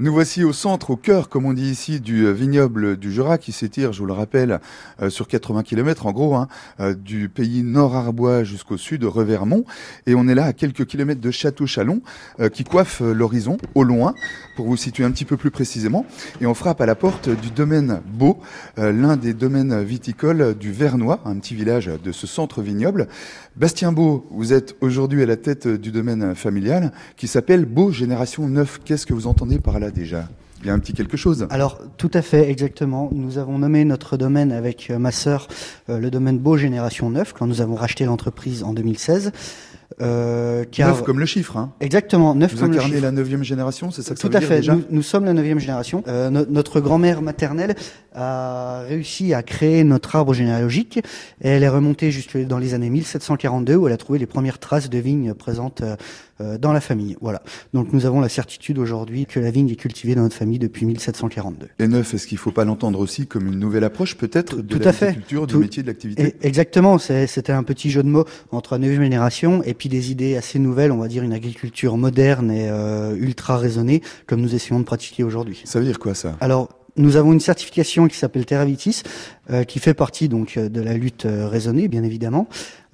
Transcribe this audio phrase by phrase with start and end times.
[0.00, 3.38] Nous voici au centre, au cœur, comme on dit ici, du euh, vignoble du Jura
[3.38, 4.58] qui s'étire, je vous le rappelle,
[5.00, 6.48] euh, sur 80 km en gros, hein,
[6.80, 9.64] euh, du pays nord-arbois jusqu'au sud, Revermont.
[10.06, 12.02] Et on est là à quelques kilomètres de Château-Chalon
[12.52, 14.14] qui coiffe l'horizon au loin,
[14.56, 16.04] pour vous situer un petit peu plus précisément.
[16.40, 18.40] Et on frappe à la porte du domaine Beau,
[18.76, 23.06] l'un des domaines viticoles du Vernois, un petit village de ce centre vignoble.
[23.56, 28.48] Bastien Beau, vous êtes aujourd'hui à la tête du domaine familial qui s'appelle Beau Génération
[28.48, 28.80] 9.
[28.84, 29.83] Qu'est-ce que vous entendez par là?
[29.90, 30.28] Déjà
[30.64, 31.46] il y a un petit quelque chose.
[31.50, 33.10] Alors, tout à fait, exactement.
[33.12, 35.46] Nous avons nommé notre domaine avec euh, ma sœur
[35.90, 39.32] euh, le domaine Beau Génération 9 quand nous avons racheté l'entreprise en 2016.
[40.00, 41.02] Euh, car...
[41.04, 41.56] comme le chiffre.
[41.56, 41.72] Hein.
[41.80, 43.00] Exactement, neuf Vous comme le chiffre.
[43.00, 44.56] la neuvième génération, c'est ça que Tout ça veut à fait.
[44.56, 46.02] déjà nous, sommes la neuvième génération.
[46.08, 47.74] Euh, notre grand-mère maternelle
[48.14, 50.98] a réussi à créer notre arbre généalogique.
[51.42, 54.58] Et elle est remontée jusque dans les années 1742 où elle a trouvé les premières
[54.58, 55.96] traces de vignes présentes euh,
[56.40, 57.16] euh, dans la famille.
[57.20, 57.42] Voilà.
[57.74, 60.84] Donc nous avons la certitude aujourd'hui que la vigne est cultivée dans notre famille depuis
[60.84, 61.68] 1742.
[61.78, 64.78] Et neuf, est-ce qu'il ne faut pas l'entendre aussi comme une nouvelle approche peut-être de
[64.78, 66.34] la culture, du métier, de l'activité?
[66.42, 66.98] Exactement.
[66.98, 70.58] C'était un petit jeu de mots entre la neuvième génération et puis des idées assez
[70.58, 74.84] nouvelles, on va dire une agriculture moderne et euh, ultra raisonnée, comme nous essayons de
[74.84, 75.62] pratiquer aujourd'hui.
[75.64, 76.36] Ça veut dire quoi ça?
[76.40, 79.02] Alors, nous avons une certification qui s'appelle Terravitis,
[79.50, 82.48] euh, qui fait partie donc de la lutte euh, raisonnée, bien évidemment.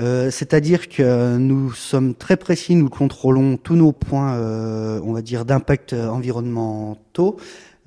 [0.00, 5.44] Euh, c'est-à-dire que nous sommes très précis, nous contrôlons tous nos points, on va dire,
[5.44, 7.36] d'impact environnementaux.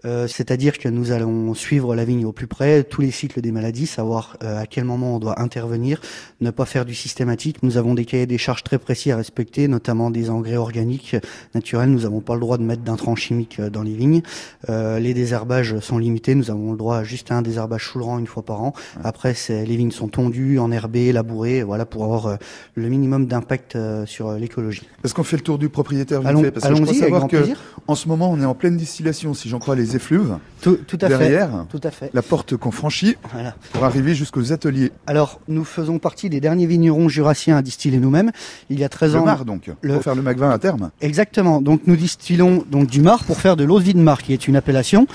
[0.06, 3.52] Euh, c'est-à-dire que nous allons suivre la vigne au plus près, tous les cycles des
[3.52, 6.02] maladies, savoir euh, à quel moment on doit intervenir,
[6.40, 7.64] ne pas faire du systématique.
[7.64, 11.16] Nous avons des cahiers des charges très précis à respecter, notamment des engrais organiques
[11.56, 11.90] naturels.
[11.90, 14.22] Nous n'avons pas le droit de mettre d'intrants chimiques euh, dans les vignes.
[14.68, 16.36] les désherbages sont limités.
[16.36, 18.74] Nous avons le droit à juste un désherbage sous une fois par an.
[19.04, 22.38] Après, les vignes sont tondues, enherbées, labourées, voilà, pour avoir
[22.76, 24.84] le minimum d'impact sur l'écologie.
[25.04, 27.38] Est-ce qu'on fait le tour du propriétaire Parce que je crois savoir que
[27.88, 30.38] en ce moment, on est en pleine distillation, si j'en crois les effluves.
[30.62, 31.78] Tout, à derrière, fait.
[31.78, 32.10] Tout à fait.
[32.14, 33.16] La porte qu'on franchit
[33.74, 34.92] pour arriver jusqu'aux ateliers.
[35.06, 38.32] Alors, nous faisons partie des derniers vignerons jurassiens à distiller nous-mêmes.
[38.70, 39.26] Il y a 13 le ans.
[39.26, 40.92] Mar, donc, pour faire le Macvin à terme.
[41.02, 41.62] Exactement.
[41.62, 44.34] Donc, nous distillons donc du Mar pour faire de l'eau de vie de Mar, qui
[44.34, 45.08] est une appellation.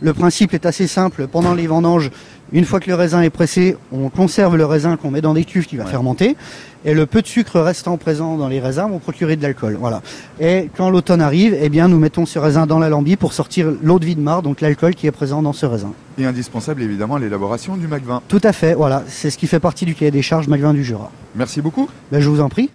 [0.00, 1.26] Le principe est assez simple.
[1.26, 2.10] Pendant les vendanges,
[2.52, 5.44] une fois que le raisin est pressé, on conserve le raisin qu'on met dans des
[5.44, 6.36] cuves qui va fermenter.
[6.84, 9.76] Et le peu de sucre restant présent dans les raisins vont procurer de l'alcool.
[9.80, 10.00] Voilà.
[10.40, 13.98] Et quand l'automne arrive, eh bien, nous mettons ce raisin dans l'alambier pour sortir l'eau
[13.98, 15.92] de vie de mar, donc l'alcool qui est présent dans ce raisin.
[16.16, 18.22] Et indispensable évidemment l'élaboration du Macvin.
[18.28, 19.02] Tout à fait, voilà.
[19.08, 21.10] C'est ce qui fait partie du cahier des charges Macvin du Jura.
[21.34, 21.88] Merci beaucoup.
[22.12, 22.66] Ben, je vous en prie.